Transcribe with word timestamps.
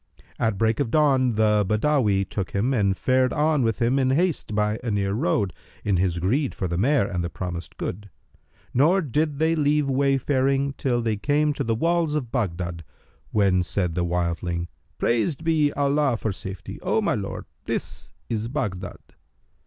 At 0.39 0.57
break 0.57 0.79
of 0.79 0.89
dawn, 0.89 1.35
the 1.35 1.63
Badawi 1.63 2.27
took 2.27 2.55
him 2.55 2.73
and 2.73 2.97
fared 2.97 3.31
on 3.31 3.61
with 3.61 3.79
him 3.79 3.99
in 3.99 4.09
haste 4.09 4.55
by 4.55 4.79
a 4.83 4.89
near 4.89 5.13
road, 5.13 5.53
in 5.83 5.97
his 5.97 6.17
greed 6.17 6.55
for 6.55 6.67
the 6.67 6.75
mare 6.75 7.05
and 7.05 7.23
the 7.23 7.29
promised 7.29 7.77
good; 7.77 8.09
nor 8.73 9.03
did 9.03 9.37
they 9.37 9.55
leave 9.55 9.87
wayfaring 9.87 10.73
till 10.73 11.03
they 11.03 11.17
came 11.17 11.53
to 11.53 11.63
the 11.63 11.75
walls 11.75 12.15
of 12.15 12.31
Baghdad, 12.31 12.83
when 13.29 13.61
said 13.61 13.93
the 13.93 14.03
wildling, 14.03 14.69
"Praised 14.97 15.43
be 15.43 15.71
Allah 15.73 16.17
for 16.17 16.31
safety! 16.31 16.79
O 16.81 16.99
my 16.99 17.13
lord, 17.13 17.45
this 17.65 18.11
is 18.27 18.47
Baghdad." 18.47 18.97